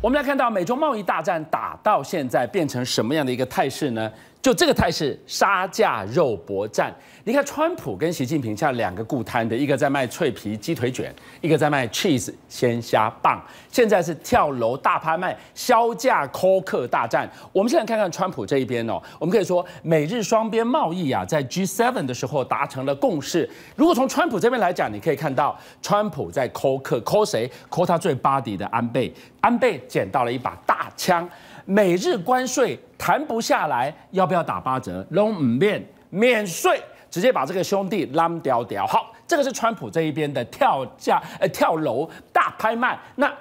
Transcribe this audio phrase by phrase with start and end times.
[0.00, 4.08] 我们来看到美中贸易大战打到现在变成什么样的一个态势呢？
[4.40, 6.94] 就这个态势，杀价肉搏战。
[7.24, 13.44] 你看，川普跟习近平像两个固摊的，一个在卖脆皮鸡腿卷，一个在卖 cheese 鲜虾棒。
[13.70, 17.28] 现在是跳楼大拍卖，削价扣客大战。
[17.52, 23.48] 我们现在看看川普这一边哦，我们可以说美日双边贸易啊，在 G7 的时候达成了共识。
[23.76, 27.50] 如果从川普这边来讲，你可以看到川普在扣客，扣谁？
[27.68, 29.12] 扣他最 buddy 的安倍。
[29.40, 31.28] 安倍捡到了一把大枪，
[31.70, 35.06] 每日关税谈不下来，要不要打八折？
[35.10, 36.80] 拢唔免免税。
[37.10, 38.86] 直接把这个兄弟拉掉掉。
[38.86, 42.98] 好，这个是川普这一边的跳价呃跳楼大拍卖。
[43.16, 43.32] 那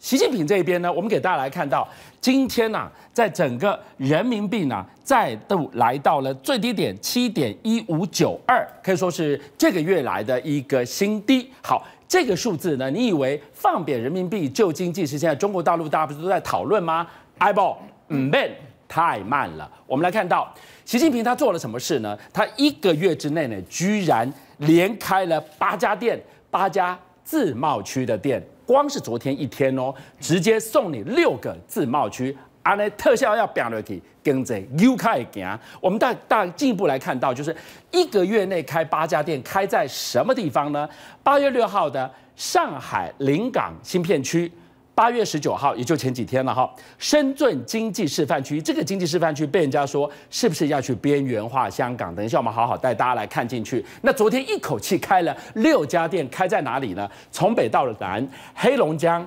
[0.00, 0.92] 习近平这一边呢？
[0.92, 1.86] 我们给大家来看到，
[2.20, 11.48] 今天呐、啊，在整个人民币呢，再度来到了最低点七点一五九二，可以说是这个月来的一个新低。
[11.62, 17.06] 好，这个数字呢，你以为放贬人民币救经济是现在中国大陆大家不是都在讨论吗？
[17.38, 17.76] 哎不，
[18.08, 18.30] 嗯，
[18.86, 19.70] 太慢了。
[19.86, 20.52] 我们来看到。
[20.84, 22.18] 习近平他做了什么事呢？
[22.32, 26.18] 他一个月之内呢，居然连开了八家店，
[26.50, 28.42] 八家自贸区的店。
[28.64, 35.58] 光是昨天一天哦，直接送你六个自贸区，啊，那特效要变落去，跟着又开行。
[35.78, 37.54] 我们大大进一步来看到，就是
[37.90, 40.88] 一个月内开八家店，开在什么地方呢？
[41.22, 44.50] 八月六号的上海临港新片区。
[44.98, 46.68] 八月十九号，也就前几天了哈。
[46.98, 52.12] 深圳经济示范区，这个经济示范区被人家说是不是要去边缘化香港？
[52.12, 53.86] 等一下我们好好带大家来看进去。
[54.02, 57.08] 那昨天一口气开了六家店，开在哪里呢？
[57.30, 59.24] 从北到了南，黑龙江、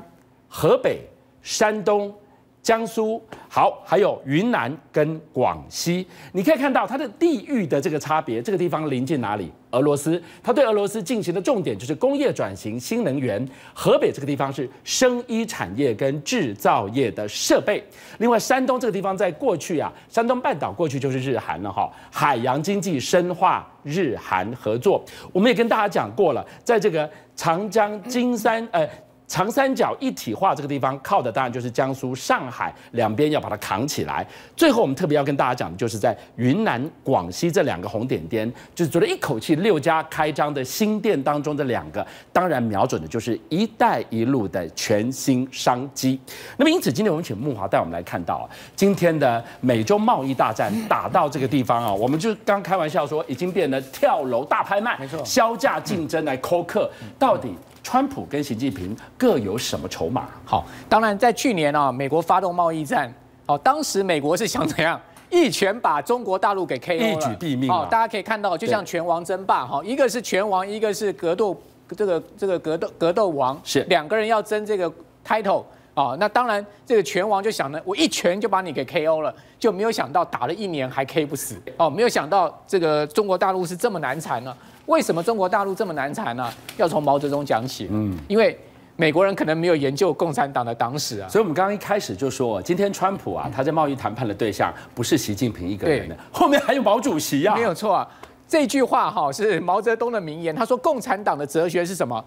[0.50, 1.00] 河北、
[1.42, 2.14] 山东。
[2.62, 8.40] 江苏好，还有云南跟广西，你可以看到它的地域的这个差别。
[8.42, 9.52] 这个地方临近哪里？
[9.72, 13.44] 俄罗斯，它对俄罗斯进行的重点就是工业转型、新能源。
[13.74, 17.84] 河北这个地方是生医产业跟制造业的设备。
[18.20, 25.04] 另外，山东这个地方在过去啊，山东半岛过去就是日韩了哈，海洋经济深化日韩合作。
[25.32, 28.88] 我们也跟大家讲过了，在这个长江金山呃。
[29.32, 34.28] 长三角一体化这个地方靠的当然就是江苏、上海两边要把它扛起来。
[34.58, 46.20] 最后我们特别要跟大家讲的就是在云南、广西这两个红点点，就是觉得一口气六家开张的新店当中的两个，当然瞄准的就是“一带一路”的全新商机。
[46.58, 57.56] 那么因此，今天我们请木华带我们来看到今天的美洲贸易大战打到这个地方啊，我们就刚开玩笑说已经变得跳楼大拍卖，没错，削价竞争来扣客，到底。
[57.84, 60.28] 川普跟习近平各有什么筹码？
[60.46, 63.14] 好，当然在去年啊，美国发动贸易战，
[63.48, 65.00] 哦，当时美国是想怎样
[65.30, 67.72] 一拳把中国大陆给 KO 了，一举毙命。
[67.72, 71.60] 哦，大家可以看到，就像拳王争霸哈，一个是拳王，一个是格斗
[71.96, 74.92] 这个这个格斗格斗王，是两个人要争这个
[75.26, 76.16] title 啊。
[76.20, 84.56] 那当然，这个拳王就想呢，我一拳就把你给 KO 了，就没有想到打了一年还 K 不死哦，没有想到这个中国大陆是这么难缠呢。
[84.88, 86.52] 为什么中国大陆这么难缠呢？
[86.76, 87.88] 要从毛泽东讲起。
[87.92, 88.58] 嗯，因为
[88.98, 91.30] 美国人可能没有研究共产党的党史啊。
[91.30, 97.56] 所以，我们刚刚一开始就说，今天川普啊，他在贸易谈判的对象不是习近平一个人的，后面还有毛主席啊。
[97.56, 98.08] 没有错啊，
[98.48, 100.54] 这句话哈是毛泽东的名言。
[100.54, 102.24] 他说，共产党的哲学是什么？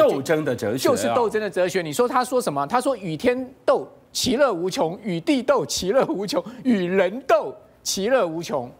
[0.00, 1.82] 斗争的哲学，就是斗争的哲学。
[1.82, 2.66] 你说他说什么？
[2.66, 8.70] 他说与天斗，其乐无穷；与地斗，其乐无穷；与人斗，其乐无穷。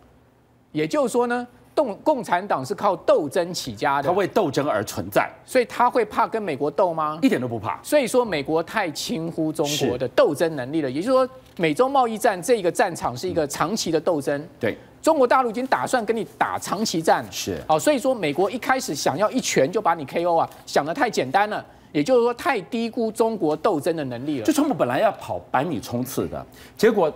[0.72, 1.46] 也就是说呢？
[1.84, 7.18] 共共产党是靠斗争起家的，他为斗争而存在，所以他会怕跟美国斗吗？
[7.22, 7.80] 一点都不怕。
[7.82, 14.48] 所以说美国太轻忽中国的斗争能力了，也就是说美洲贸易战这个战场是一个长期的斗争。
[14.58, 17.24] 对，中国大陆已经打算跟你打长期战。
[17.30, 24.44] 是，哦，所以说美国一开始想要一拳就把你 KO 啊，想得太简单了，也就是说太低估中国斗争的能力了。
[24.44, 26.44] 就川普本来要跑百米冲刺的，
[26.76, 27.12] 结果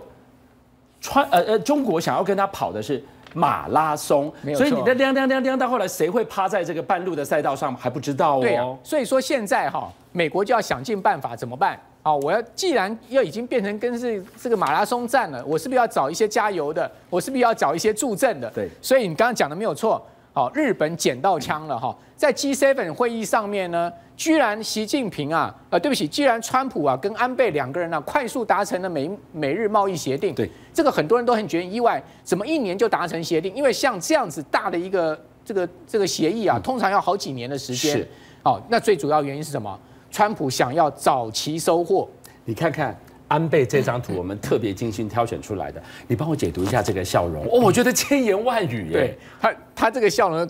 [1.01, 3.03] 川呃呃中国想要跟他跑的是。
[3.35, 8.41] 马拉松，所以你的亮亮亮亮到后来谁会趴在这个半路的赛道上还不知道哦。
[8.41, 11.77] 对啊，所以说现在哈，美国就要想尽办法怎么办？
[12.01, 16.89] 啊，我要既然要已经变成跟是这个马拉松战了，我是不是要找一些加油的？
[17.09, 18.49] 我是不是要找一些助阵的？
[18.51, 20.01] 对，所以你刚刚讲的没有错。
[20.31, 30.33] 好，日本捡到枪了哈，在 G7 会议上面呢，居然习近平啊，呃，对不起，居然川普啊跟安倍两个人呢、啊，快速达成了美美日贸易协定。
[30.33, 33.53] 对，这个很多人都很觉得意外，怎么一年就达成协定？
[33.53, 37.97] 因为像这样子大的一个这个这个协议啊，通常要好几年的时间。
[37.97, 38.07] 是，
[38.43, 39.77] 哦，那最主要原因是什么？
[40.09, 42.07] 川普想要早期收获。
[42.45, 42.97] 你看看。
[43.27, 48.91] 安倍这张图我们特别精心挑选出来的，你帮我解读一下这个笑容 哦，我觉得千言万语耶。
[48.91, 50.47] 对他，他这个笑容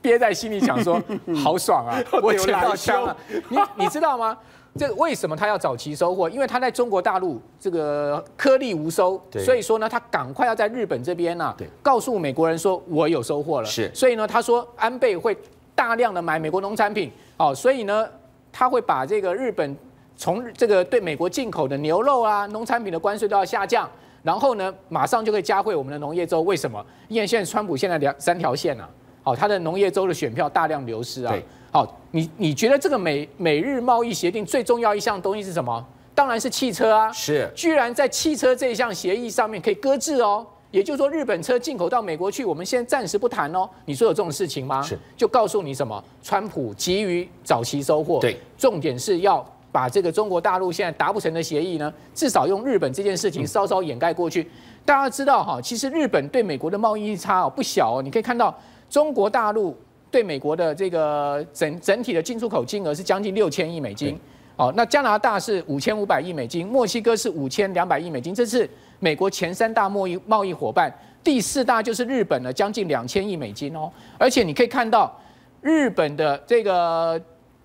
[0.00, 1.02] 憋在心里，想说
[1.42, 3.16] 好爽啊， 我捡到枪了。
[3.48, 4.36] 你你知道吗？
[4.76, 6.28] 这为什么他要早期收获？
[6.30, 13.66] 因为他在中国大陆这个颗粒无收，所以说呢，他赶快要在日本这边呢、啊，告诉美国人说我有收获了。
[13.66, 15.36] 是，所以呢，他说安倍会
[15.74, 18.06] 大量的买美国农产品，哦，所以呢，
[18.52, 19.76] 他会把这个日本
[20.16, 23.90] 从这个对美国进口的牛肉啊、农产品的关税都要下降，
[24.22, 26.42] 然后呢，马上就可以嘉惠我们的农业州。
[26.42, 26.84] 为什么？
[27.08, 28.88] 因为现在川普现在两三条线啊，
[29.28, 31.34] 哦，他的农业州的选票大量流失啊。
[31.70, 35.84] 好，你你觉得这个美美日贸易协定最重要一项东西是什么？
[36.14, 37.12] 当然是汽车啊！
[37.12, 43.68] 是，居然在汽车这一项协议上面可以搁置哦，也就是说日本车进口到美国去，我们现在暂时不谈哦。
[43.84, 44.82] 你说有这种事情吗？
[44.82, 46.02] 是，就告诉你什么？
[46.22, 54.42] 川普急于早期收获，对，重点是要把这个中国大陆现在达不成的协议呢，至少用日本这件事情稍稍掩盖过去。
[54.42, 54.48] 嗯、
[54.84, 58.52] 大家知道哈，其实日本对美国的贸易差哦不小哦，你可以看到
[58.88, 59.76] 中国大陆。
[60.10, 64.18] 对美国的这个整整体的进出口金额是将近六千亿美金，
[64.56, 68.66] 哦，那加拿大是五千五百亿美金，墨西哥是五千两百亿美金，这是
[69.00, 70.90] 美国前三大贸易贸易伙伴，
[71.22, 75.14] 第四大就是日本了，将近两千亿美金哦，而且你可以看到
[75.60, 77.20] 日本的这个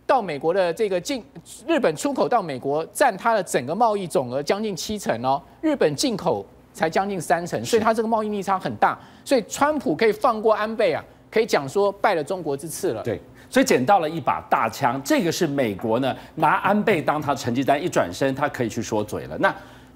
[0.05, 1.23] 到美国的这个进，
[1.65, 11.01] 日本出口到美国占它的整个贸易总额将近七成哦，日本进口才将近三成，所以它这个贸易逆差很大，所以川普可以放过安倍啊。
[11.33, 13.01] 可以讲说败了中国之赐了。
[13.01, 13.19] 对，
[13.49, 15.01] 所以捡到了一把大枪。
[15.03, 19.35] 这个是美国呢拿安倍当他成绩单，一转身他可以去说嘴了。
[19.39, 19.51] 那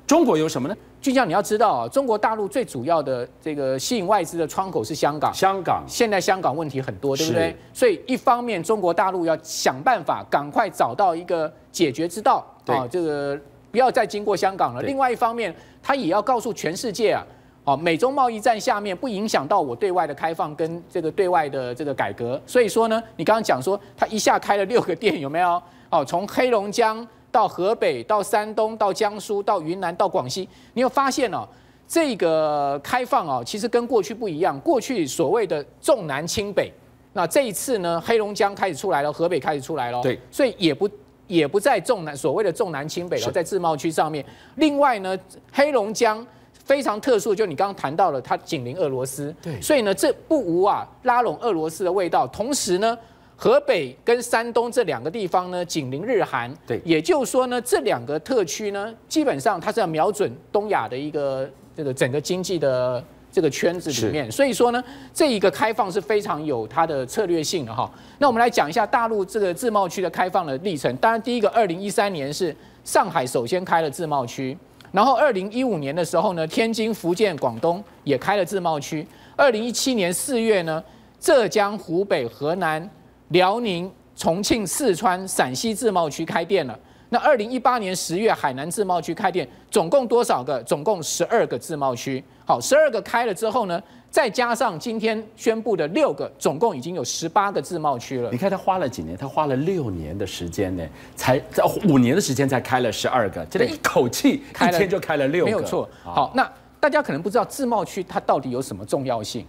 [0.07, 0.75] 中国有什么呢？
[1.00, 5.31] 俊将，你要知道啊，中国大陆最主要的这个吸引外资的窗口是香港。
[5.31, 7.56] 香港现在香港问题很多，对不对？
[7.72, 13.39] 所以一方面中国大陆要想办法赶快找到一个解决之道啊，这个
[13.69, 14.81] 不要再经过香港了。
[14.81, 17.24] 另外一方面，他也要告诉全世界啊。
[17.68, 25.62] 哦，美中贸易战下面不影响到我对外的开放跟这个对外的这个改革，所以说呢，你刚刚讲说他一下开了六个店，有没有？
[25.90, 31.46] 哦，从黑龙江到河北到山东到江苏到云南到广西，你有发现哦，
[31.86, 34.58] 这个开放哦，其实跟过去不一样。
[34.62, 36.72] 过去所谓的重南轻北，
[37.12, 40.90] 那这一次呢，黑龙江开始出来了，河北开始出来了，对，所以也不
[41.28, 44.24] 也不在重南所谓的重南轻北了，在自贸区上面。
[44.56, 45.20] 另外呢，
[45.52, 46.25] 黑龙江。
[46.68, 52.28] 非常特殊，就你刚刚谈到了，它紧邻俄罗斯，对，所以呢，这不无啊拉拢俄罗斯的味道。
[52.28, 52.98] 同时呢，
[53.38, 64.30] 河北跟山东这两个地方呢，紧邻日韩，对，也就是说呢，这两个特区呢，基本上它是要瞄准东亚的一个这个整个经济的这个圈子里面。
[64.30, 67.90] 所以说呢，这一个开放是非常有它的策略性的哈。
[68.18, 70.94] 那我们来讲一下大陆这个自贸区的开放的历程。
[70.98, 72.54] 当然，第一个，二零一三年是
[72.84, 74.58] 上海首先开了自贸区。
[74.98, 79.06] 然后，二零一五年的时候呢，天津、福建、广东也开了自贸区。
[79.36, 80.84] 二零一七年四月呢，
[81.20, 82.90] 浙江、湖北、河南、
[83.28, 86.76] 辽宁、重庆、四川、陕西自贸区开店了。
[87.10, 90.64] 那二零一八年十月，海南自贸区开店，总共多少个？
[90.64, 92.24] 总共十二个自贸区。
[92.44, 98.31] 好，十二个开了之后呢，再加上今天宣布的六个，总共已经有十八个自贸区了。
[98.31, 99.15] 你看他花了几年？
[99.15, 100.83] 他花了六年的时间呢，
[101.15, 105.88] 才在五年的时间才开了十二个，这一口气开一天就开了六个，没有错。
[106.04, 106.50] 好，那
[106.80, 109.45] 大家可能不知道自贸区它到底有什么重要性。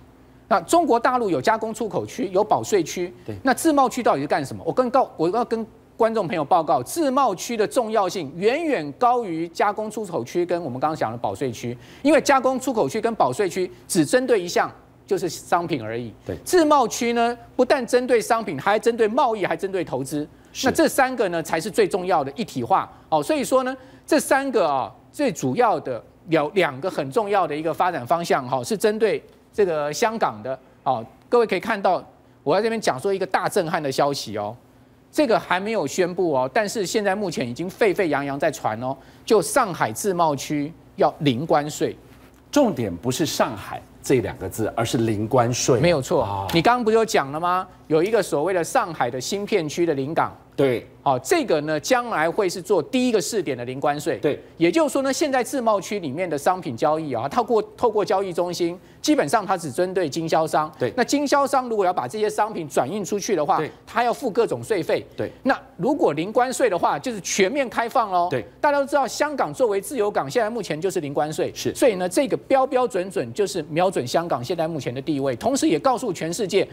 [0.49, 4.63] 那中国大陆有加工出口区，有保税区，对，那自贸区到底是干什么？
[4.67, 5.67] 我跟告我要跟。
[5.99, 14.71] 观众朋友报告，自贸区的重要性远远高于加工出口区跟我们刚刚讲的保税区，因为加工出口区跟保税区只针对一项，
[15.05, 16.15] 就是商品而已。
[16.25, 20.27] 对，自贸区呢，不但针对商品，还针对贸易，还针对投资。
[20.63, 22.89] 那这三个呢，才是最重要的一体化。
[23.09, 23.77] 哦，所以说呢，
[24.07, 29.21] 这三个啊，最主要的两两个很重要的一个发展方向，哈，是针对
[29.53, 30.57] 这个香港的。
[30.85, 32.01] 哦，各位可以看到，
[32.45, 34.57] 我在这边讲说一个大震撼的消息哦。
[35.11, 41.97] 这个还没有宣布哦，但是现在目前已经沸沸扬扬在传哦，就上海自贸区要零关税，
[42.51, 45.81] 重点不是上海这两个字，而是零关税。
[45.81, 47.67] 没有错，你刚刚不就讲了吗？
[47.87, 50.37] 有一个所谓的上海的新片区的临港。
[50.59, 54.19] 对，好，这个呢，将来会是做第一个试点的零关税。
[54.19, 60.69] 对，也就是说呢，现在自贸区里面的商品交易啊，透过透过交易中心，基本上它只针对经销商。
[60.77, 65.07] 对，那经销商如果要把这些商品转运出去的话，他要付各种税费。
[65.17, 68.27] 对，那如果零关税的话，就是全面开放喽。
[68.29, 71.53] 对，大家都知道，香港作为自由港，现在目前就是零关税。
[71.55, 76.67] 是，所以呢，这个标标准准就是瞄准香港现在目前的地位，同时也告诉全世界。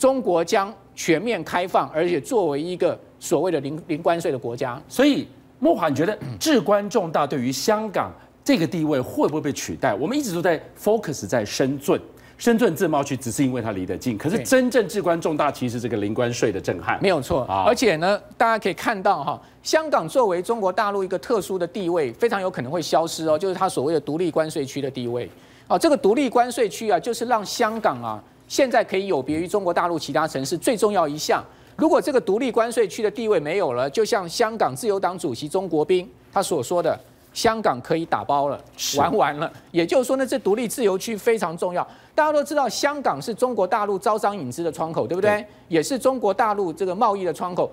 [0.00, 5.28] 中国将全面开放，而且作为一个所谓的零零关税的国家，所以
[5.58, 8.10] 莫华，你觉得至关重大，对于香港
[8.42, 9.94] 这个地位会不会被取代？
[9.94, 12.00] 我们一直都在 focus 在深圳，
[12.38, 16.98] 深圳自贸区只是因为它离得近，可是真正至关重大，其实是这个零关税的震撼。
[17.02, 25.30] 没有错，而且呢，大家可以看到哈，香港作为中国大陆一个特殊的地位，非常有可能会消失哦，就是它所谓的独立关税区的地位。
[25.68, 31.40] 哦，这个独立关税区啊，就是让香港啊，现在可以有别于中国大陆其他城市最重要一项。
[31.76, 36.98] 如果这个独立关税区的地位没有了，就像香港自由党主席钟国斌他所说的，
[37.32, 38.60] 香港可以打包了，
[38.96, 39.50] 玩完了。
[39.70, 41.86] 也就是说呢，这独立自由区非常重要。
[42.12, 45.30] 大家都知道，香港是中国大陆招商引资的窗口，对不对？
[45.30, 45.46] 对。
[45.68, 47.70] 也是中国大陆这个贸易的窗口。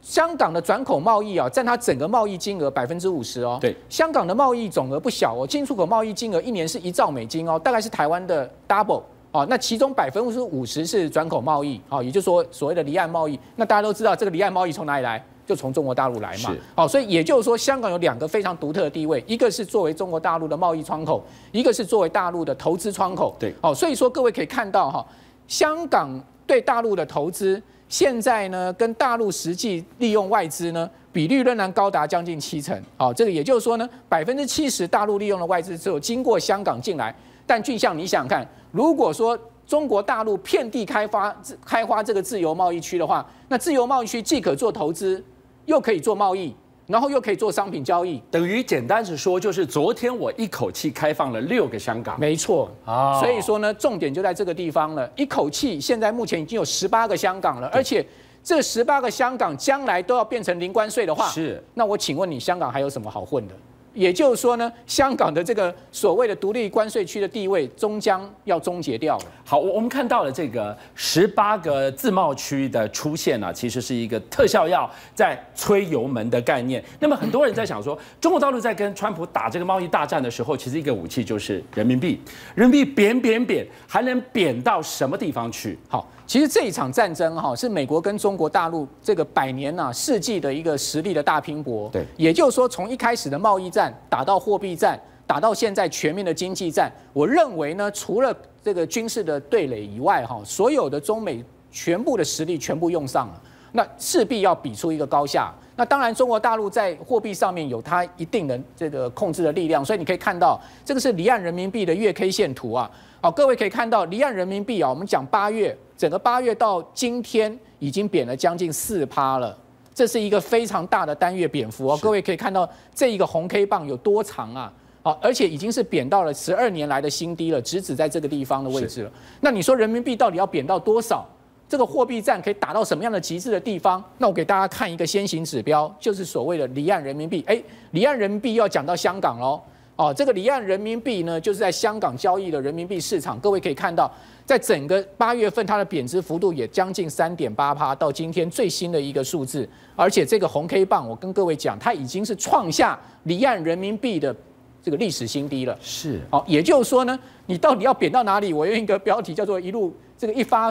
[0.00, 3.58] 香港的转口贸易啊，占它整个贸易金额百分之五十哦。
[3.60, 3.76] 对。
[3.90, 9.02] 香港的贸易总额不小哦，进出口贸易金额一年是一兆美金哦，大概是台湾的 double。
[9.34, 13.36] 哦，那其中百分之五十是转口贸易，哦，也就是说所谓的离岸贸易。
[13.56, 15.20] 那大家都知道，这个离岸贸易从哪里来？
[15.44, 16.54] 就从中国大陆来嘛。
[16.76, 23.34] 好，所以也就是说，香港有两个非常独特的地位，一个是作为中国大陆的贸易窗口，一个是作为大陆的投资窗口。
[23.40, 25.04] 对，好，所以说各位可以看到哈，
[25.48, 26.08] 香港
[26.46, 32.80] 对大陆的投资，现在呢跟大陆实际利用外资呢比率仍然高达将近七成。
[32.96, 37.12] 好，这个也就是说呢，百分之七十大陆利用的外资只有经过香港进来。
[37.46, 41.34] 但俊相，你想想看，如果说中国大陆遍地开发
[41.64, 45.22] 开发这个自由贸易区的话，那自由贸易区既可做投资，
[45.64, 46.54] 又可以做贸易，
[46.86, 52.20] 然后又可以做商品交易，等于简单是说，就是昨天我一口气开放了六个香港。
[52.20, 55.10] 没错啊，所以说呢，重点就在这个地方了。
[55.16, 58.04] 一口气，现在目前已经有十八个香港了，而且
[58.42, 61.62] 这十八个香港将来都要变成零关税的话，是。
[61.72, 63.54] 那我请问你，香港还有什么好混的？
[63.94, 69.24] 也就是说呢，香港的这个所谓的独立关税区的地位终将要终结掉了。
[69.44, 76.82] 好，我我们看到了这个十八个自贸区的出现呢，其实是一个特效药在吹油门的概念。
[76.98, 82.20] 那么很多人在想说，中国大陆在跟川普打这个贸易大战的时候，其实一个武器就是人民币，
[82.54, 85.78] 人民币贬贬贬，还能贬到什么地方去？
[85.88, 86.10] 好。
[86.26, 91.88] 其实这一场战争哈，是美国跟中国大陆这个百年呐世纪的一个实力的大拼搏。
[91.92, 96.90] 对，也就是说，从一开始的贸易战打到货币战，打到现在全面的经济战。
[97.12, 105.52] 我认为呢，除了这个军事的对垒以外，哈，所有的中美全部的实力全部用上了，那势必要比出一个高下。
[105.76, 112.90] 那当然，中国大陆在货币上面有它一定的这个控制的力量，所以你可以看到，这个是离岸人民币的月 K 线图啊。
[113.20, 115.76] 好，各位可以看到，离岸人民币啊，我们讲八月。
[115.96, 119.56] 整个八月到今天已经贬了将近四趴了，
[119.94, 121.98] 这是一个非常大的单月贬幅哦。
[122.02, 124.72] 各位可以看到这一个红 K 棒有多长啊？
[125.02, 129.12] 好，而且已经是贬到了十二年来的新低了，直指在这个地方的位置了。
[129.40, 131.26] 那你说人民币到底要贬到多少？
[131.66, 134.02] 这个货币战可以打到什么样的极致的地方？
[134.18, 137.42] 那我给大家看一个先行指标，就是所谓的离岸人民币。
[137.46, 137.60] 哎，
[137.92, 139.60] 离岸人民币又要讲到香港喽。
[139.96, 143.38] 哦，这个离岸人民币呢，就是在香港交易的人民币市场。
[143.40, 144.10] 各位可以看到。
[144.46, 149.66] 在整个八月份，它的贬值幅度也将近三点八趴，到今天最新的一个数字。
[149.96, 154.36] 而且这个红 K 棒，我跟各位讲，它已经是创下离岸人民币的
[154.82, 155.74] 这个历史新低了。
[155.80, 158.52] 是，哦，也就是说呢，你到底要贬到哪里？
[158.52, 160.70] 我用一个标题叫做“一路这个一发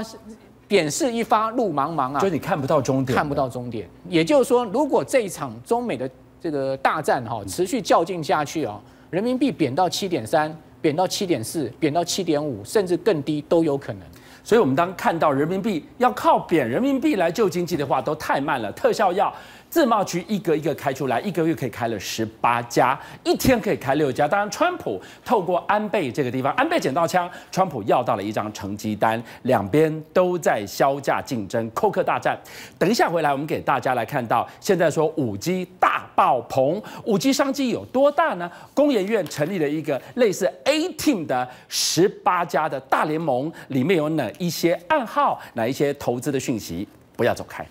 [0.68, 3.90] 贬势一发路茫茫啊”，就你看不到终点，看不到终点。
[4.08, 6.08] 也就是说，如果这一场中美的
[6.40, 8.80] 这个大战哈持续较劲下去啊，
[9.14, 10.52] 人民币贬到七点三。
[10.82, 14.02] 贬到七点四，贬到七点五，甚至更低都有可能。
[14.44, 18.70] 所以，我们当看到人民币要靠贬人民币来救经济的话，都太慢了。
[18.74, 19.34] 特效药。
[19.74, 24.28] 自贸区一个一个开出来，一个月可以开了十八家，一天可以开六家。
[24.28, 32.40] 当然，川普透过安倍这个地方，安倍捡到枪，川普要到了一张成绩单，两边都在削价竞争，扣客大战。
[32.78, 38.52] 等一下回来，我们给大家来看到，现在说五 G 大爆棚，五 G 商机有多大呢？
[38.76, 46.88] 工研院成立了一个类似 A Team 的十八家的大联盟，里面有哪一些暗号，哪一些投资的讯息？
[47.18, 47.66] 不要走开。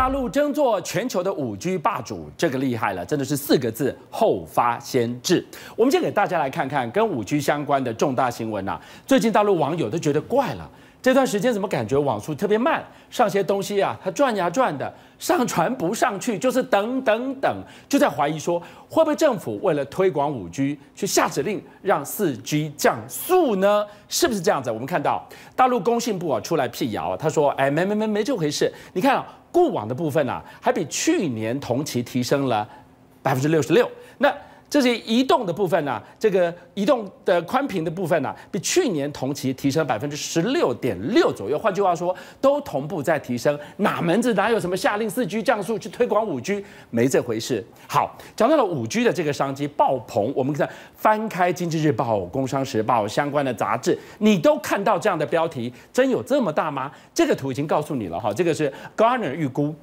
[0.00, 5.46] 大陆争做全球的五 G 霸主，这个厉害了，真的是四个字：后发先至。
[5.76, 8.80] 我们先给大家来看看跟五 G 相关的重大新闻呐。
[9.06, 10.66] 最近大陆网友都觉得怪了，
[11.02, 23.84] 这段时间怎么感觉网速特别慢，上些东西啊，它转呀转的，上传不上去，就是等等等，就在怀疑说，会不会政府为了推广五 G 去下指令让四 G 降速呢？
[24.08, 24.70] 是不是这样子？
[24.70, 32.68] 我们看到大陆工信部啊出来辟谣，他说：“哎，没没没没这回事，你看啊。”固网的部分呢，还比去年同期提升了
[33.22, 33.90] 百分之六十六。
[34.18, 34.32] 那
[34.70, 41.58] 这些移动的部分呢、啊，这个移动的宽频的部分呢、比去年同期提升百分之十六点六左右。
[41.58, 43.58] 换句话说，都同步在提升。
[43.78, 46.64] 哪门子哪有什么下令四 G 降速去推广五 G？
[46.90, 47.66] 没这回事。
[47.88, 56.92] 好，讲到了五 G 的这个商机爆棚，我们看翻开《经济日报》《工商时报》相关的杂志，你都看到这样的标题，真有这么大吗？
[57.12, 59.74] 这个图已经告诉你了哈，这个是 Gartner 预估，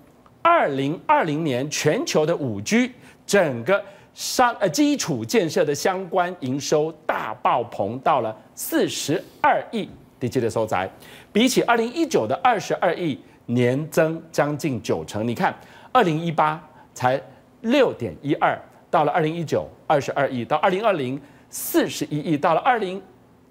[0.41, 2.94] 二零二零年全球的五 G
[3.25, 3.84] 整个。
[4.17, 9.88] 商呃基础建设的相关营收大爆棚，到了四十二亿，
[10.19, 10.89] 第七的收窄，
[11.31, 15.25] 比起二零一九的二十二亿，年增将近九成。
[15.27, 15.55] 你看，
[15.91, 16.59] 二零一八
[16.95, 17.21] 才
[17.62, 18.59] 六点一二，
[18.89, 21.21] 到了二零一九二十二亿，到二零二零
[21.51, 23.00] 四十一亿，到了二零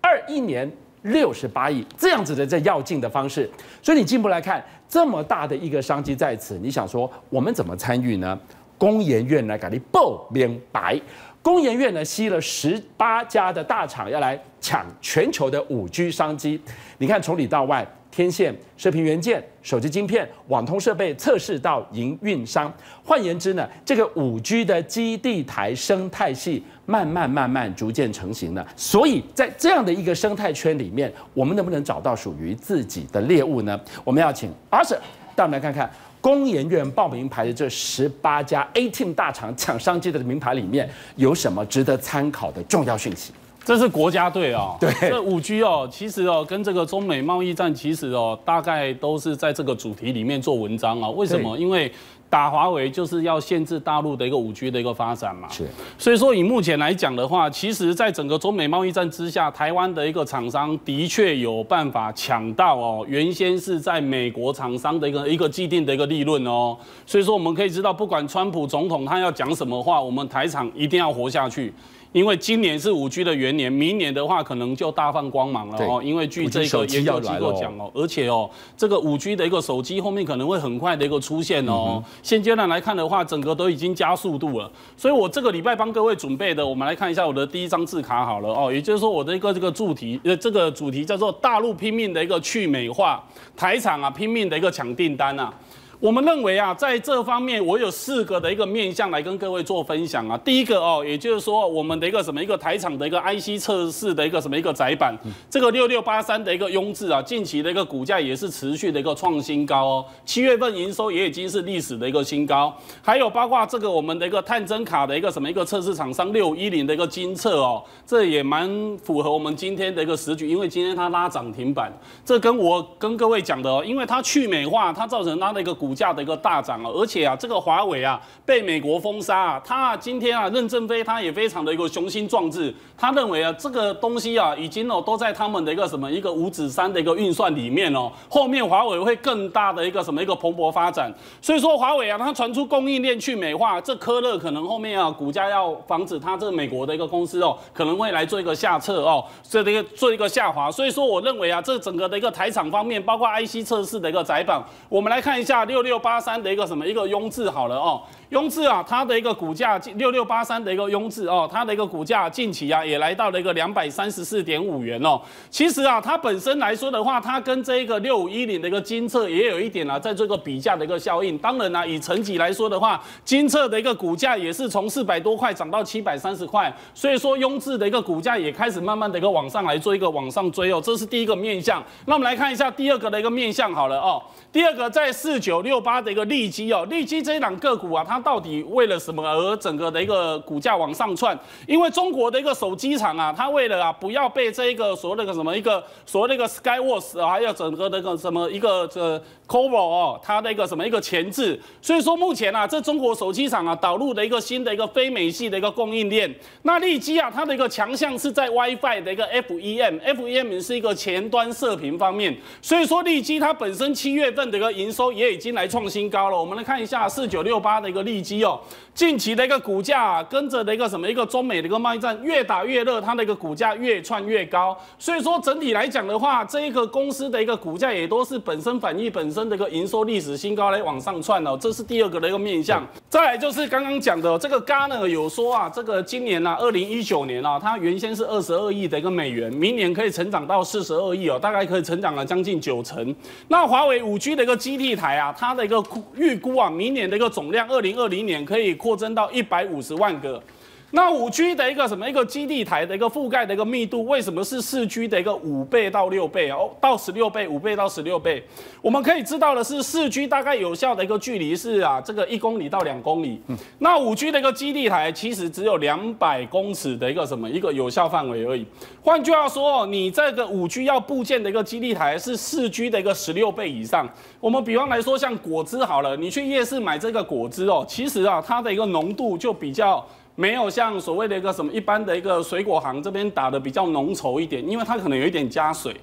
[0.00, 0.68] 二一年
[1.02, 3.48] 六十八亿，这样子的这跃进的方式。
[3.80, 8.36] 所以你进一步来看，这么大的一个商机在此，你想说我们怎么参与呢？
[8.78, 11.00] 工研院来给你报明白，
[11.42, 16.60] 工研院呢吸了十八家的大厂要来抢全球的五 G 商机。
[16.98, 22.72] 你看从里到外，天线、射频元件、手机晶片、网通设备、测试到营运商。
[23.04, 28.66] 换言之呢，这个五 G 的基地台生态系慢慢慢慢逐渐成型了。
[28.74, 33.78] 所以在这样的一个生态圈里面，我们能不能找到属于自己的猎物呢？
[34.02, 34.98] 我们要请阿 Sir
[35.34, 35.90] 带我们来看看。
[36.20, 43.32] 工研院报名牌的这十八家 A Team 大厂抢商机的名牌里面有什么值得参考的重要讯息？
[43.64, 51.08] 这是国家队哦，对，这五 G 哦，其实哦，跟这个中美贸易战其实哦，大概都是在这个主题里面做文章啊。
[51.10, 51.58] 为什么？
[51.58, 51.92] 因为
[52.28, 55.66] 打华为就是要限制大陆的一个五 G 的一个发展嘛，是。
[55.96, 66.76] 所以说以目前来讲的话，其实在整个中美贸易战之下，台湾的一个厂商的确有办法抢到哦，原先是在美国厂商的一个一个既定的一个利润哦。
[67.06, 71.72] 所以说我们可以知道，不管川普总统他要讲什么话，我们台厂一定要活下去。
[72.16, 76.02] 因为今年是五 G 的元年，明年的话可能就大放光芒了哦。
[76.02, 82.02] 因为据这个研究机构讲哦，而且哦，这个五 G 的一个手机后面可能会很快的一个出现哦。
[82.22, 84.72] 现阶段来看的话，整个都已经加速度了。
[84.96, 93.22] 所以我这个礼拜帮各位准备的，我们来看一下我的第一张字卡好了哦，也就是说我的一个这个主题呃，这个主题叫做大陆拼命的一个去美化，
[93.54, 95.52] 台厂啊拼命的一个抢订单啊。
[95.98, 100.36] 我们认为啊，在这方面，我有四个的一个面向来跟各位做分享啊。
[100.44, 105.16] 第一个哦，也就是说，我们的一个什么一个台厂的一个 IC 测试的一个什么一个窄板，
[105.48, 110.04] 这个六六八三的一个雍智啊，近期的一个股价也是持续的一个创新高哦。
[110.26, 112.76] 七月份营收也已经是历史的一个新高。
[113.00, 121.90] 还有包括这个我们的一个探针卡的一个什么一个测试厂商六一零的一个精测哦，这也蛮符合我们今天的一个时局，因为今天它拉涨停板。
[122.22, 125.85] 这跟我跟各位讲的哦，因为它去美化，它造成它的一个股。
[125.86, 141.08] 股价的一个大涨啊，而且啊，这个华为啊被美国封杀啊，他啊今天啊任正非他也非常的一个雄心壮志，他认为啊这个东西啊已经哦都在他们的一个什么一个五指山的一个运算里面哦，后面华为会更大的一个什么一个蓬勃发展，
[141.40, 155.66] 所以说华为啊它传出供应链去美化，这科勒可能后面啊股价要防止它这个美国的一个公司哦可能会来做一个下撤哦，这个做一个下滑，所以说我认为啊这整个的一个台厂方面，包括 IC 测试的一个载板，我们来看一下。
[155.66, 165.20] 六六六八三的一个什么一个雍智好了哦，雍智啊，它的一个股价六六八三的一个雍智哦，它的一个股价近期啊也来到了一个两百三十四点五元哦。
[165.50, 171.36] 其实啊，它本身来说的话，它跟这一个六五一零的一个金测也有一点啊，在这个比价的一个效应。
[171.36, 181.84] 当然呢、啊，以成绩来说的话，金测的一个股价也是从四百多块涨到七百三十块，所以说雍智的一个股价也开始慢慢的一个往上来做一个往上追哦，这是第一个面向。
[182.06, 191.36] 那我们来看一下第二个的一个面向好了哦，第二个在四九六八的一个利基哦，利基这一档个股啊，它到底为了什么而整个的一个股价往上窜？
[191.66, 206.32] 因为中国的一个手机厂啊，它为了啊不要被这一个所谓的个什么一个所谓的一个 Skyworth 啊，还有整个那个什么一个这 Qorvo 哦，它的一个什么一个前置，所以说目前啊，这中国手机厂啊导入的一个新的一个非美系的一个供应链。
[206.62, 216.38] 那利基啊，它的一个强项是在 WiFi 的一个 FEM，FEM 是一个前端射频方面，所以说利基它本身七月份的一个营收也已经来创新高了。
[216.38, 218.60] 我们来看一下四九六八的一个利基哦，
[218.94, 224.76] 近期的一个股价啊，跟着的一个什么一个中美的一个贸易战越打越热，它的一个股价越窜越高。
[224.98, 232.86] 所以说整体来讲的话，这一个公司的一个股价也都是本身反映本身的一个营收历史新高来往上窜哦，这是第二个的一个面向。
[233.08, 243.14] 再来就是刚刚讲的这个 Gartner 有说啊，这个今年啊，二零一九年啊，它原先是二十二亿的一个美元，明年可以成长到四十二亿哦，大概可以成长了将近九成。
[243.48, 245.80] 那华为五 G 的一个基地台啊，它它的一个
[246.16, 250.42] 预估啊，明年的一个总量，二零二零年可以扩增到一百五十万个。
[250.92, 258.42] 那五 G 的一个什么一个基地台的一个覆盖的一个密度，为什么是四 G 的一个五倍到六倍哦，到十六倍，五倍到十六倍？
[258.80, 263.42] 我们可以知道的是，四 G 大概有效的一个距离是啊，这个一公里到两公里。
[263.48, 268.64] 嗯，那五 G 的一个基地台其实只有两百公尺的一个什么一个有效范围而已。
[269.02, 274.08] 换句话说，你这个五 G 要布建的一个基地台是四 G 的一个十六倍以上。
[274.38, 280.06] 我们比方来说，像果汁好了，你去夜市买这个果汁哦，其实啊，它的一个浓度就比较。
[280.36, 285.96] 没有像所谓的一个什么一般的一个水果行这边打的比较浓稠一点，因为它可能有一点加水。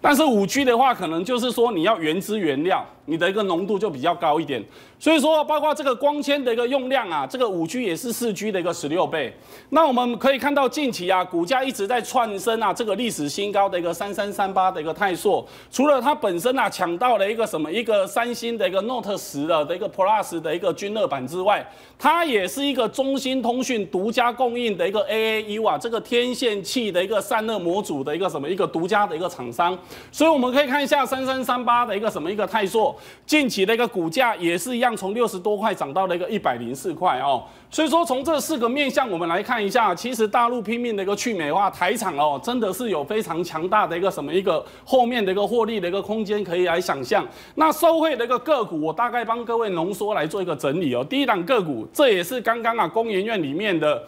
[0.00, 4.62] 但是五 G 的话，可能就是说你要原汁原料，你的一个浓度就比较高一点。
[4.98, 9.34] 所以说，包括这个光纤的一个用量啊，这个五 G 也是四 G 的一个十六倍。
[9.70, 21.66] 那我们可以看到近期啊，股价一直在窜升啊，这个历史新高的一个三三三八的一个泰硕，除了它本身啊抢到了一个什么一个三星的一个 Note 十的的一个 Plus 的一个均热版之外，
[21.98, 29.76] 它也是一个中兴通讯独家供应的一个 AAU 啊，这个天线器的一个散热模组的一个什么一个独家的一个厂商。
[30.10, 37.42] 所以我们可以看一下三三三八的一个什么一个泰硕，近期的一个股价也是一样，从六十多块涨到了一个一百零四块哦。
[37.68, 47.26] 所以说从这四个面向我们来看一下，其实大陆拼命的一个去美化台厂哦，真的是有非常强大的一个什么一个后面的一个获利的一个空间可以来想象。
[47.56, 51.04] 那受惠的一个个股，我大概帮各位浓缩来做一个整理哦。
[51.04, 54.00] 第一档个股，这也是刚刚啊工研院里面的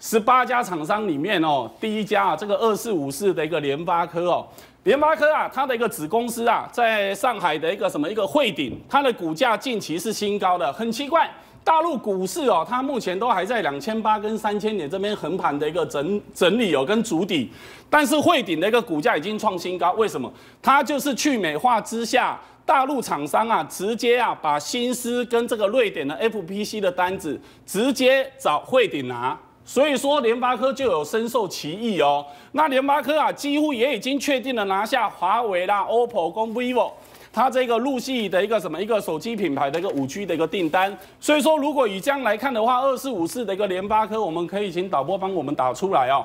[0.00, 4.46] 十八家厂商里面哦，第一家啊这个二四五四的一个联发科哦。
[4.82, 10.70] 联发科啊，它的一个子公司啊，在上海的一个什么一个汇顶，它的股价近期是新高的。
[10.74, 11.30] 很奇怪，
[11.64, 17.50] 大陆股市哦，它目前都还在两千八跟三千点这边横盘的一个整整理哦，跟筑底。
[17.88, 20.30] 但是汇顶的一个股价已经创新高，为什么？
[20.60, 29.38] 它就是去美化之下，大陆厂商啊，直接啊把新思跟这个瑞典的 FPC 的单子直接找汇顶拿。
[29.64, 32.24] 所以说联发科就有深受其益哦。
[32.52, 36.90] 那联发科啊，几乎也已经确定了拿下华为啦、OPPO 跟 VIVO，
[37.32, 40.96] 它这个陆系的一个什么一个手机品牌的一个五 G 的一个订单。
[41.18, 46.24] 所以说，如果以这样来看的话，二四五四的一个联发科，我们可以请导播帮我们打出来哦。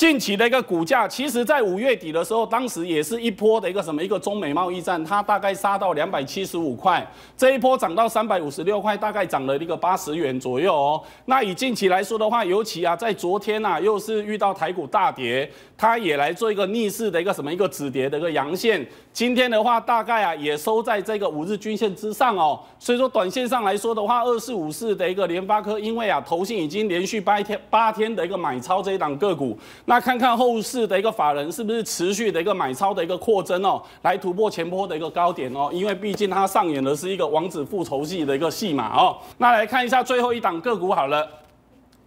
[0.00, 11.02] 近期的一个股价，其实在五月底的时候，当时也是一波的一个什么一个中美贸易战，它大概杀到两百七十五块，这一波涨到三百五十六块，大概涨了一个八十元左右哦。
[11.26, 18.82] 那以近期来说的话，尤其啊在昨天啊，又是遇到台股大跌，它也来做一个逆势的一个什么一个止跌的一个阳线。
[19.12, 22.58] 今天的话，大概啊也收在这个五日均线之上哦。
[22.78, 29.58] 所以说，短线上来说的话，二四五四的一个联发科，因为啊投信已经连续八天八天的一个买超这一档个股。
[29.90, 39.18] 那看看后市的一个法人是不是持续的一个买超的一个扩增哦，来突破前波的一个高点哦，因为毕竟它上演的是一个王子复仇记的一个戏码哦。
[39.38, 41.28] 那来看一下最后一档个股好了，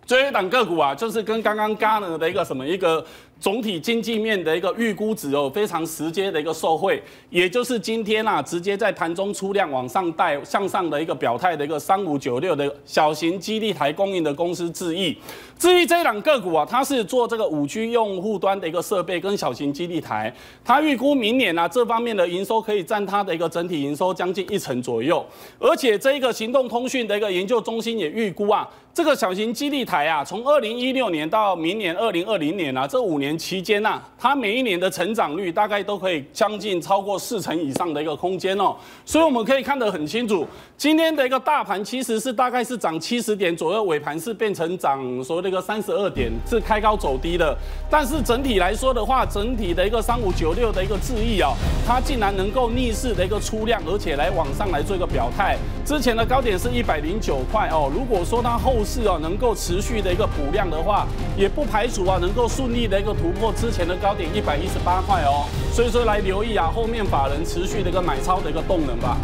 [0.06, 3.06] 最后一档个股啊，就是跟刚刚 g a n e r 的一个什么一个。
[3.43, 15.17] 总体经济面的一个预估值哦，非常直接的一个受惠，也就是今天啊，直接在盘中出量往上带向上的一个表态的一个三五九六的小型基地台供应的公司智易。
[15.60, 25.25] 智易这一档个股啊，它是做这个五 G 用户端的一个设备跟小型基地台，它预估明年啊这方面的营收可以占它的一个整体营收将近一成左右，
[25.60, 33.33] 而且这一个行动通讯的一个研究中心也预估啊，这个小型基地台啊，从二零一六年到明年二零二零年啊这五年。
[33.38, 40.46] 期间呐，它每一年的成长率大概都可以将近超过四成以上的一个空间哦，所以我们可以看得很清楚，
[40.78, 47.58] 今天的一个大盘其实是大概是涨七十点左右，尾盘是变成涨所谓的一个三十二点，是开高走低的。
[47.89, 51.54] 但是整体来说的话，整体的一个三五九六的一个智易啊，
[51.88, 55.58] 它竟然能够逆势的一个出量，而且来往上来做一个表态。
[55.86, 63.13] 之前的高点是一百零九块哦，如果说它后市啊能够持续的一个补量的话，也不排除啊能够顺利的一个。
[63.24, 69.16] 突破之前的高点一百一十八块哦，所以说来留意啊，后面法人持续的一个买超的一个动能吧。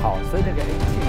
[0.00, 0.99] 好，所以这个 a。